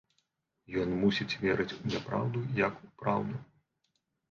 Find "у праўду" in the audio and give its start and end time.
2.91-3.35